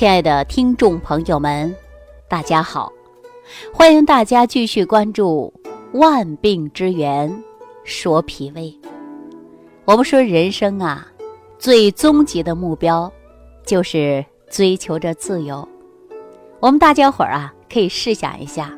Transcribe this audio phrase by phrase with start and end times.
[0.00, 1.76] 亲爱的听众朋友们，
[2.26, 2.90] 大家好！
[3.70, 5.52] 欢迎大家继续关注
[5.98, 7.30] 《万病之源
[7.84, 8.74] 说脾胃》。
[9.84, 11.06] 我们说人生啊，
[11.58, 13.12] 最终极的目标
[13.66, 15.68] 就是追求着自由。
[16.60, 18.74] 我们大家伙儿啊，可以试想一下，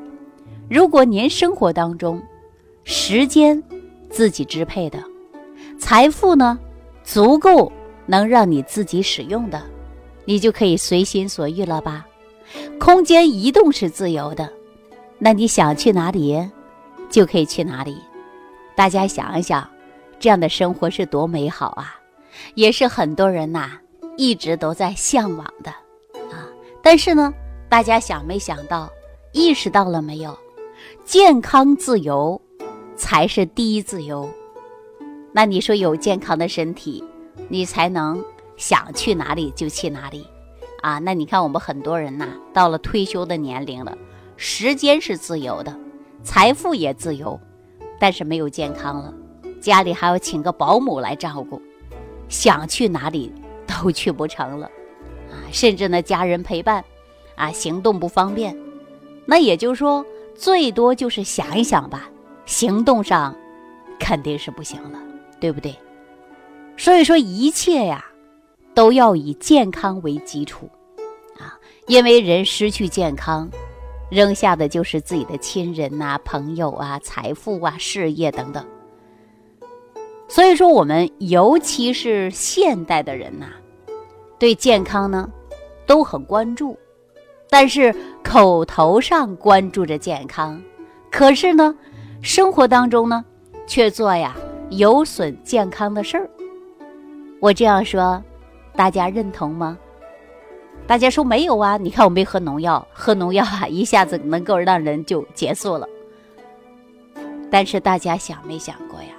[0.68, 2.20] 如果您生活当中
[2.82, 3.62] 时间
[4.10, 4.98] 自己支配的，
[5.78, 6.58] 财富呢
[7.04, 7.70] 足够
[8.06, 9.62] 能让你自己使用的。
[10.24, 12.06] 你就可以随心所欲了吧？
[12.78, 14.52] 空间移动是自由的，
[15.18, 16.38] 那你想去哪里，
[17.10, 17.96] 就可以去哪里。
[18.74, 19.68] 大家想一想，
[20.18, 21.96] 这样的生活是多美好啊！
[22.54, 23.72] 也是很多人呐
[24.16, 25.70] 一直都在向往的
[26.30, 26.48] 啊。
[26.82, 27.32] 但是呢，
[27.68, 28.90] 大家想没想到，
[29.32, 30.36] 意识到了没有？
[31.04, 32.40] 健康自由
[32.96, 34.28] 才是第一自由。
[35.32, 37.02] 那你说有健康的身体，
[37.48, 38.22] 你才能。
[38.56, 40.26] 想去哪里就去哪里，
[40.82, 43.96] 啊，那你看我们很多人呐，到了退休的年龄了，
[44.36, 45.76] 时间是自由的，
[46.22, 47.38] 财富也自由，
[47.98, 49.12] 但是没有健康了，
[49.60, 51.60] 家里还要请个保姆来照顾，
[52.28, 53.32] 想去哪里
[53.66, 54.66] 都去不成了，
[55.30, 56.84] 啊，甚至呢家人陪伴，
[57.36, 58.56] 啊，行动不方便，
[59.26, 62.08] 那也就是说，最多就是想一想吧，
[62.44, 63.34] 行动上
[63.98, 64.98] 肯定是不行了，
[65.40, 65.74] 对不对？
[66.76, 68.04] 所以说一切呀。
[68.74, 70.68] 都要以健康为基础，
[71.38, 73.48] 啊，因为人失去健康，
[74.10, 78.64] 扔下的就是自己的亲人呐、朋友啊、财富啊、事业等等。
[80.26, 83.46] 所以说，我们尤其是现代的人呐，
[84.38, 85.30] 对健康呢
[85.86, 86.78] 都很关注，
[87.50, 90.58] 但是口头上关注着健康，
[91.10, 91.76] 可是呢，
[92.22, 93.22] 生活当中呢
[93.66, 94.34] 却做呀
[94.70, 96.30] 有损健康的事儿。
[97.38, 98.22] 我这样说。
[98.74, 99.78] 大家认同吗？
[100.86, 101.76] 大家说没有啊？
[101.76, 105.86] 你看我没喝农药，喝农药啊，一下子能够让人就结束了。
[107.50, 109.10] 但是大家想没想过呀？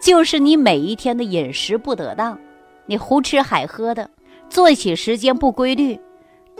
[0.00, 2.38] 就是你每一天的饮食不得当，
[2.86, 4.08] 你胡吃海喝的，
[4.48, 6.00] 作息时间不规律，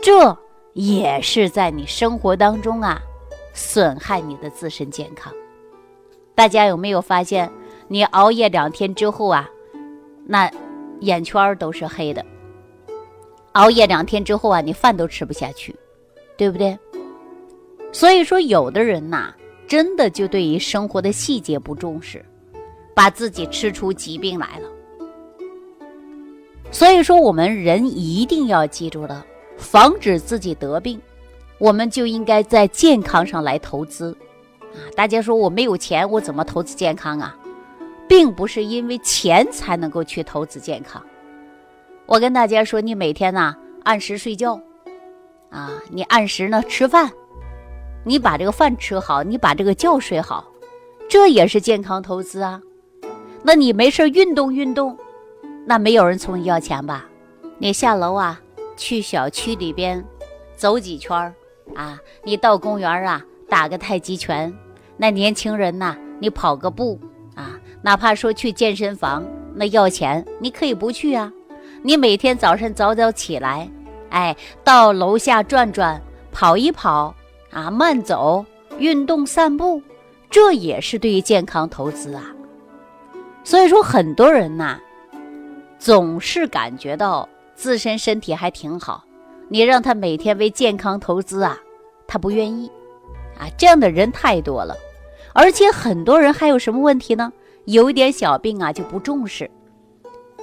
[0.01, 0.37] 这
[0.73, 3.01] 也是在你生活当中啊，
[3.53, 5.33] 损害你的自身健康。
[6.35, 7.49] 大家有没有发现，
[7.87, 9.49] 你熬夜两天之后啊，
[10.25, 10.51] 那？
[11.01, 12.25] 眼圈都是黑的，
[13.51, 15.75] 熬夜两天之后啊，你饭都吃不下去，
[16.37, 16.77] 对不对？
[17.91, 19.33] 所以说，有的人呐，
[19.67, 22.23] 真的就对于生活的细节不重视，
[22.95, 24.69] 把自己吃出疾病来了。
[26.71, 29.25] 所以说，我们人一定要记住了，
[29.57, 31.01] 防止自己得病，
[31.57, 34.15] 我们就应该在健康上来投资
[34.73, 34.79] 啊！
[34.95, 37.35] 大家说我没有钱，我怎么投资健康啊？
[38.11, 41.01] 并不是因为钱才能够去投资健康。
[42.05, 44.59] 我跟大家说，你每天呢按时睡觉，
[45.49, 47.09] 啊，你按时呢吃饭，
[48.03, 50.45] 你把这个饭吃好，你把这个觉睡好，
[51.07, 52.61] 这也是健康投资啊。
[53.43, 54.97] 那你没事运动运动，
[55.65, 57.05] 那没有人从你要钱吧？
[57.59, 58.41] 你下楼啊，
[58.75, 60.03] 去小区里边
[60.57, 61.33] 走几圈儿
[61.75, 64.53] 啊，你到公园啊打个太极拳，
[64.97, 66.99] 那年轻人呐，你跑个步。
[67.81, 69.25] 哪怕说去健身房，
[69.55, 71.31] 那要钱，你可以不去啊。
[71.81, 73.67] 你每天早晨早早起来，
[74.09, 75.99] 哎，到楼下转转，
[76.31, 77.15] 跑一跑，
[77.49, 78.45] 啊，慢走，
[78.77, 79.81] 运动散步，
[80.29, 82.31] 这也是对于健康投资啊。
[83.43, 84.79] 所以说，很多人呐，
[85.79, 89.03] 总是感觉到自身身体还挺好，
[89.49, 91.57] 你让他每天为健康投资啊，
[92.05, 92.71] 他不愿意，
[93.39, 94.77] 啊，这样的人太多了，
[95.33, 97.33] 而且很多人还有什么问题呢？
[97.65, 99.49] 有一点小病啊就不重视，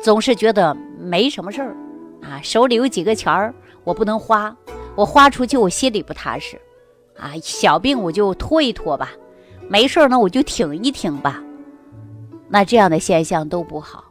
[0.03, 1.77] 总是觉得没什么事儿，
[2.23, 3.53] 啊，手里有几个钱儿
[3.85, 4.57] 我不能花，
[4.95, 6.61] 我花出去我心里不踏实，
[7.17, 9.11] 啊，小病我就拖一拖吧，
[9.69, 11.43] 没事儿呢我就挺一挺吧，
[12.49, 14.05] 那这样的现象都不好。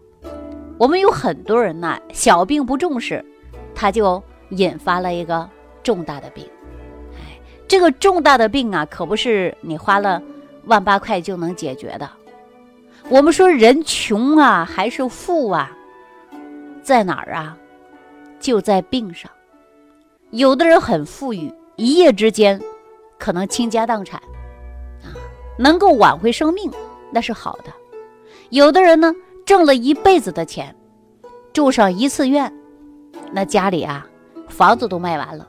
[0.78, 3.24] 我们有很多人呢，小病不重视，
[3.74, 5.50] 他就引发了一个
[5.82, 6.46] 重大的病，
[7.16, 10.22] 哎，这个重大的病啊，可不是你花了
[10.66, 12.10] 万八块就能解决的。
[13.10, 15.72] 我们说人穷啊还是富啊，
[16.84, 17.58] 在哪儿啊？
[18.38, 19.32] 就在病上。
[20.32, 22.62] 有的人很富裕，一夜之间
[23.18, 24.20] 可能倾家荡产，
[25.02, 25.16] 啊，
[25.58, 26.70] 能够挽回生命
[27.10, 27.72] 那是好的。
[28.50, 29.14] 有的人呢，
[29.46, 30.76] 挣了一辈子的钱，
[31.54, 32.54] 住上一次院，
[33.32, 34.06] 那家里啊
[34.50, 35.48] 房子都卖完了。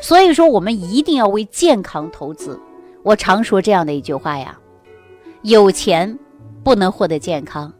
[0.00, 2.58] 所以说，我们一定要为健康投资。
[3.02, 4.58] 我常说这样的一句话呀。
[5.42, 6.18] 有钱
[6.62, 7.72] 不能获得健康，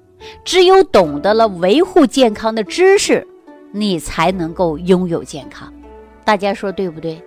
[0.44, 3.26] 只有懂得了维护健康的知识，
[3.70, 5.72] 你才能够拥有健康。
[6.24, 7.22] 大家说对不对？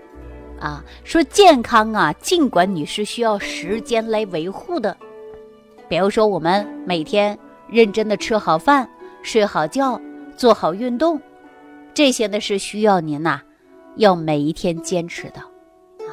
[0.60, 4.96] 啊，说健康啊，尽管你是需要时间来维护的，
[5.88, 7.38] 比如说我们每天
[7.70, 8.88] 认真的吃好饭、
[9.22, 10.00] 睡好觉、
[10.36, 11.20] 做好运动，
[11.94, 13.42] 这些呢是需要您呐，
[13.96, 15.40] 要每一天坚持的。
[16.06, 16.12] 啊，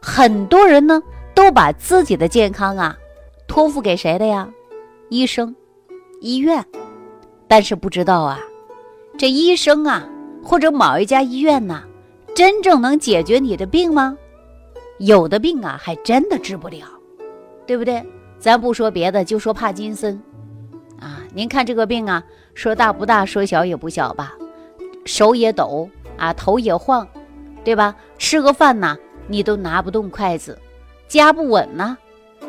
[0.00, 1.00] 很多人呢
[1.34, 2.96] 都把自己的健康啊
[3.46, 4.50] 托付给谁的呀？
[5.10, 5.54] 医生、
[6.20, 6.64] 医院，
[7.46, 8.40] 但是不知道啊，
[9.16, 10.08] 这医生啊
[10.42, 11.84] 或者某一家医院呐。
[12.34, 14.18] 真正能解决你的病吗？
[14.98, 16.84] 有的病啊，还真的治不了，
[17.64, 18.04] 对不对？
[18.40, 20.20] 咱不说别的，就说帕金森
[20.98, 22.24] 啊，您看这个病啊，
[22.54, 24.34] 说大不大，说小也不小吧，
[25.04, 27.06] 手也抖啊，头也晃，
[27.62, 27.94] 对吧？
[28.18, 28.96] 吃个饭呐，
[29.28, 30.58] 你都拿不动筷子，
[31.06, 31.96] 夹不稳呢。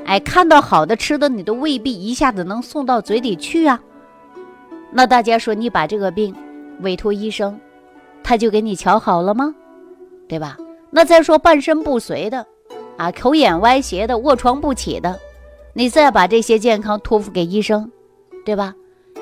[0.06, 3.81] 哎，看到好的吃的，你都未必一下子能送到嘴里去啊。
[4.92, 6.34] 那大家说，你把这个病
[6.81, 7.60] 委托医生，
[8.24, 9.54] 他就给你瞧好了吗？
[10.28, 10.57] 对吧？
[10.92, 12.46] 那再说半身不遂的，
[12.98, 15.19] 啊，口眼歪斜的，卧床不起的，
[15.74, 17.92] 你再把这些健康托付给医生，
[18.46, 18.74] 对吧？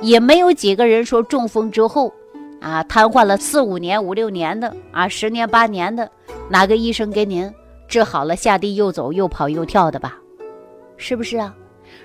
[0.01, 2.13] 也没有几个人说中风之后，
[2.61, 6.09] 啊，瘫痪了四五年、五六年的，啊，十年八年的，
[6.49, 7.51] 哪个医生给您
[7.87, 10.19] 治好了，下地又走又跑又跳的吧？
[10.97, 11.55] 是不是啊？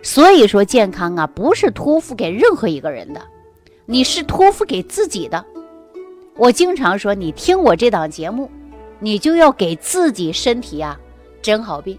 [0.02, 3.20] 所以说健康啊，不是托付给任何一个人的，
[3.86, 5.44] 你是托付给自己的。
[6.36, 8.50] 我经常说，你听我这档节目。
[9.00, 10.98] 你就要给自己身体呀
[11.40, 11.96] 诊好病，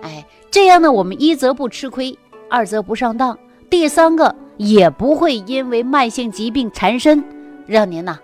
[0.00, 2.16] 哎，这样呢，我们一则不吃亏，
[2.48, 3.36] 二则不上当，
[3.68, 7.20] 第三个也不会因为慢性疾病缠身，
[7.66, 8.16] 让您呐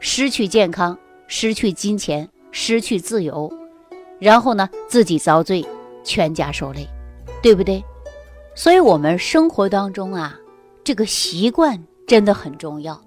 [0.00, 0.96] 失去健康、
[1.26, 3.52] 失去金钱、失去自由，
[4.18, 5.62] 然后呢自己遭罪，
[6.02, 6.88] 全家受累，
[7.44, 7.84] 对不对？
[8.54, 10.34] 所以，我们生活当中啊，
[10.82, 12.98] 这个习惯真的很重要，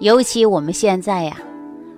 [0.00, 1.36] 尤其我们现在呀，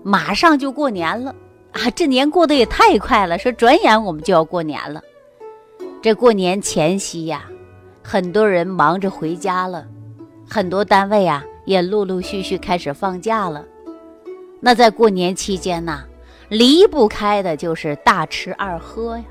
[0.03, 1.35] 马上就过年了。
[1.73, 3.39] 啊，这年过得也太快了！
[3.39, 5.01] 说转眼我们就要过年了。
[6.03, 7.47] 这过年前夕呀，
[8.03, 9.87] 很多人忙着回家了，
[10.47, 13.65] 很多单位啊也陆陆续续开始放假了。
[14.61, 16.05] 那在过年期间呢，
[16.51, 19.25] 离不开的就是大吃二喝呀，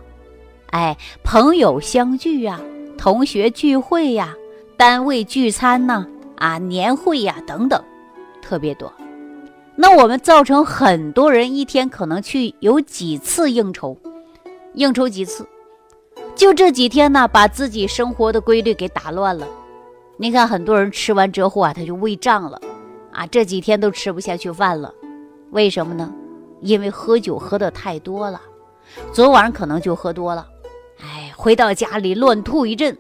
[0.76, 2.60] 哎，朋友相聚呀，
[2.98, 4.36] 同学聚会呀，
[4.76, 6.06] 单位聚餐呐，
[6.36, 7.82] 啊，年会呀等等，
[8.42, 8.92] 特别多。
[9.78, 13.98] 那我们造成很多人一天可能去有几次应酬，
[14.74, 15.48] 应酬几次，
[16.36, 19.48] 就这几天呢，把自己生活的规律给打乱了。
[20.18, 22.60] 你看，很多人吃完之后啊，他就胃胀了，
[23.14, 24.94] 啊，这几天都吃不下去饭了。
[25.52, 26.14] 为什么呢？
[26.60, 28.42] 因为喝酒喝的太多了，
[29.14, 30.46] 昨晚可能就喝多了，
[31.46, 32.98] 回到家里乱吐一阵，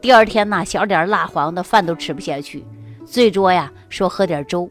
[0.00, 2.64] 第二天呢，小点蜡黄的饭都吃不下去，
[3.04, 4.66] 最多呀说喝点粥。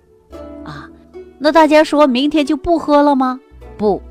[0.64, 0.90] 啊
[1.38, 3.40] 那大家说明天就不喝了吗？
[3.78, 4.02] 不，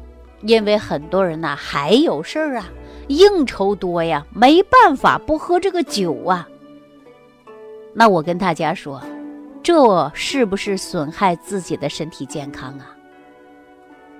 [0.42, 2.68] 因为很多人呐还有事儿啊，
[3.08, 6.48] 应酬多呀，没办法不喝这个酒啊。
[7.92, 9.02] 那我跟大家说，
[9.64, 12.94] 这是不是损害自己的身体健康啊？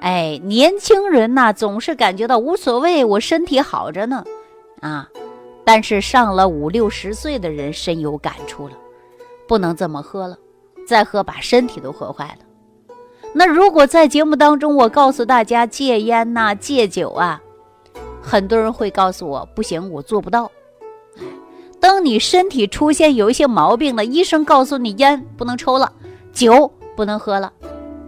[0.01, 4.25] 哎，年轻人呐总是感觉到无所谓，我身体好着呢，
[4.83, 5.09] 啊，
[5.65, 8.75] 但是上了五六十岁的人深有感触了，
[9.47, 10.37] 不能这么喝了，
[10.87, 12.39] 再喝把身体都喝坏了。
[13.33, 17.41] 那如果在节目当中，我告诉大家戒烟呐、戒酒啊，
[18.21, 20.51] 很多人会告诉我不行，我做不到。
[21.81, 25.93] 当你身体出现有一些毛病了，医生告诉你烟不能抽了，
[26.33, 27.53] 酒不能喝了，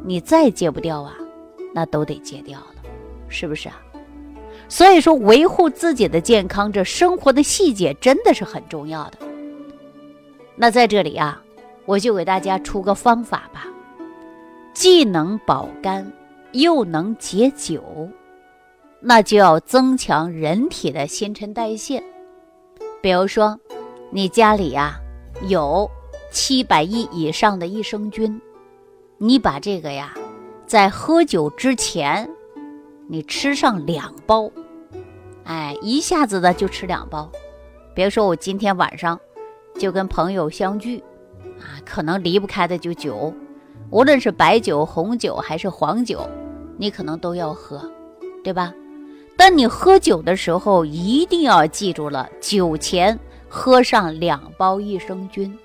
[0.04, 1.14] 你再戒不掉啊，
[1.72, 2.74] 那都得戒掉了，
[3.28, 3.80] 是不是啊？
[4.68, 9.18] 所以说，维护自己的健康，这生活的细节真的是很重要的。
[10.56, 11.40] 那在这里啊，
[11.84, 13.66] 我就给大家出个方法吧。
[14.72, 16.10] 既能保肝，
[16.52, 17.82] 又能解酒，
[19.00, 22.02] 那就要增强人体的新陈代谢。
[23.00, 23.58] 比如说，
[24.10, 24.98] 你家里呀
[25.48, 25.88] 有
[26.32, 28.40] 七百亿以上的益生菌，
[29.18, 30.14] 你把这个呀，
[30.66, 32.28] 在喝酒之前，
[33.06, 34.50] 你吃上两包，
[35.44, 37.30] 哎，一下子的就吃两包。
[37.94, 39.20] 比如说，我今天晚上
[39.78, 41.02] 就跟朋友相聚，
[41.60, 43.32] 啊，可能离不开的就酒。
[43.90, 46.28] 无论是白酒、红酒还是黄酒，
[46.78, 47.80] 你可能都要喝，
[48.42, 48.72] 对吧？
[49.36, 53.18] 但你喝酒的时候一定要记住了，酒前
[53.48, 55.56] 喝上两包益生菌。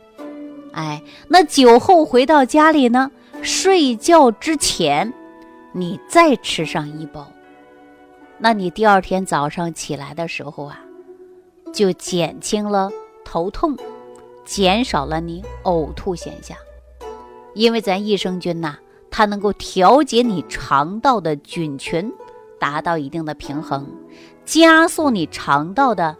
[0.74, 3.10] 哎，那酒后回到家里呢，
[3.42, 5.12] 睡觉之前
[5.72, 7.28] 你再吃上一包，
[8.38, 10.82] 那你第二天早上起来的时候啊，
[11.72, 12.90] 就减轻了
[13.24, 13.78] 头痛，
[14.44, 16.58] 减少了你呕吐现象。
[17.54, 18.78] 因为咱益生菌呐，
[19.12, 22.12] 它能够调节你肠道的菌群，
[22.60, 23.86] 达到一定的平衡，
[24.46, 26.18] 加速你肠道的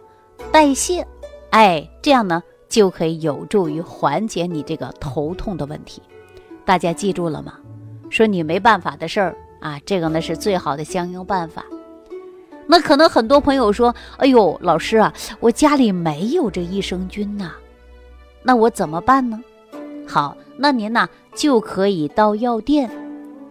[0.52, 1.06] 代谢，
[1.50, 6.00] 哎，这样呢就可以有助于缓解你这个头痛的问题。
[6.64, 7.58] 大家记住了吗？
[8.10, 11.64] 说你没办法的事儿啊，这个呢是最好的相应办法。
[12.66, 17.52] 那可能很多朋友说：“哎呦，老师啊，我家里没有这益生菌呐，
[18.42, 19.40] 那我怎么办呢？”
[20.06, 22.90] 好，那您呢就可以到药店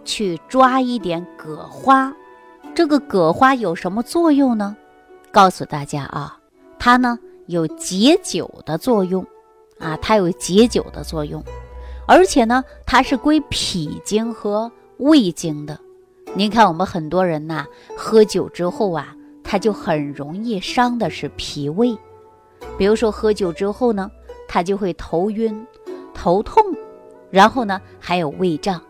[0.06, 2.14] 去抓一点葛花。
[2.76, 4.76] 这个葛花有什么作用呢？
[5.32, 6.38] 告诉大家啊，
[6.78, 9.26] 它呢有解酒的作用
[9.80, 11.44] 啊，它有解酒的作用，
[12.10, 15.80] 而且呢它是归脾经和胃经的。
[16.34, 21.96] 您看我们很多人呐，喝酒之后啊，他就很容易伤的是脾胃。
[22.80, 24.10] 比如说喝酒之后呢，
[24.48, 25.66] 他就会头晕。
[26.12, 26.62] 头痛，
[27.32, 28.82] 然后呢还有胃胀，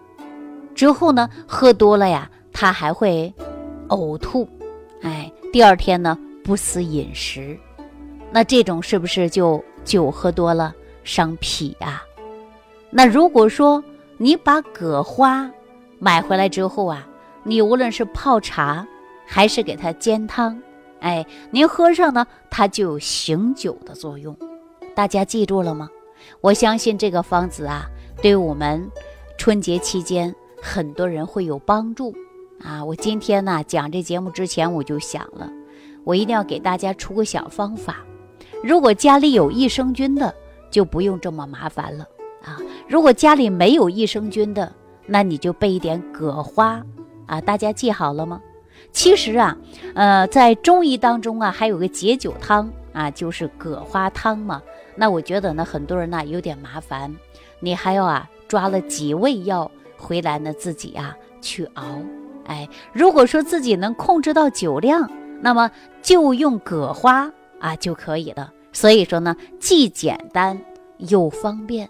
[0.74, 3.32] 之后呢喝多了呀，他还会
[3.90, 4.48] 呕吐，
[5.04, 7.56] 哎，第二天呢不思饮食，
[8.32, 10.74] 那这种是不是就酒喝多了
[11.04, 12.02] 伤脾啊？
[12.92, 13.84] 那如果说
[14.18, 15.50] 你把葛花
[16.00, 17.08] 买回来之后啊，
[17.44, 18.88] 你无论是泡茶
[19.26, 20.60] 还是给它煎汤，
[21.00, 24.36] 哎，您喝上呢，它就有醒酒的作用，
[24.96, 25.90] 大家记住了吗？
[26.42, 27.86] 我相信这个方子啊，
[28.22, 28.90] 对我们
[29.38, 32.14] 春节期间很多人会有帮助
[32.62, 32.84] 啊！
[32.84, 35.50] 我今天呢讲这节目之前，我就想了，
[36.04, 37.98] 我一定要给大家出个小方法。
[38.64, 40.34] 如果家里有益生菌的，
[40.70, 42.06] 就不用这么麻烦了！
[42.90, 44.74] 如果家里没有益生菌的，
[45.06, 46.84] 那你就备一点葛花
[47.28, 47.40] 啊！
[47.40, 48.42] 大家记好了吗？
[48.92, 49.56] 其实啊，
[49.94, 54.60] 呃，在中医当中啊，还有个解酒汤啊，就是葛花汤嘛。
[54.96, 57.16] 那我觉得呢，很多人呢有点麻烦，
[57.60, 61.84] 你还要啊抓了几味药回来呢，自己啊去熬。
[62.48, 65.08] 哎，如果说自己能控制到酒量，
[65.42, 65.70] 那么
[66.02, 68.52] 就用葛花啊就可以了。
[68.74, 70.60] 所以说呢，既简单
[70.98, 71.88] 又方便。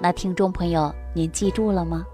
[0.00, 2.04] 那听众朋友，您记住了吗？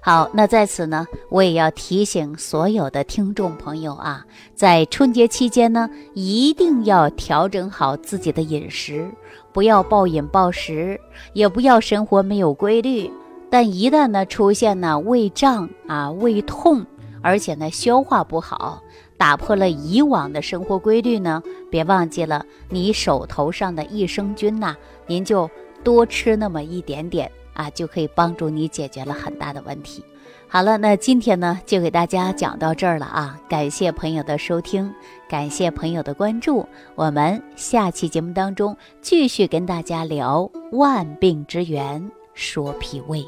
[0.00, 4.24] 好，那在此呢，我也要提醒所有的听众朋友啊，
[4.54, 9.10] 在春节期间呢，一定要调整好自己的饮食，
[9.52, 11.00] 不要暴饮暴食，
[11.32, 13.10] 也不要生活没有规律。
[13.50, 16.86] 但一旦呢出现呢胃胀啊、胃痛，
[17.20, 18.80] 而且呢消化不好，
[19.16, 24.76] 打破了以往的生活规律呢，别忘记了你手头上的益生菌呐，
[25.06, 25.50] 您就
[25.82, 27.30] 多吃那么一点点。
[27.52, 30.02] 啊，就可以帮助你解决了很大的问题。
[30.48, 33.38] 好了，那今天呢，就给大家讲到这儿了啊！
[33.50, 34.90] 感谢朋友的收听，
[35.28, 36.66] 感谢朋友的关注。
[36.94, 43.26] 我们下期节目当中继续跟大家聊万病之源，说脾胃。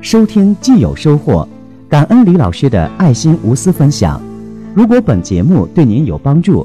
[0.00, 1.48] 收听既有收获，
[1.88, 4.22] 感恩李老师的爱心无私分享。
[4.76, 6.64] 如果本节目对您有帮助，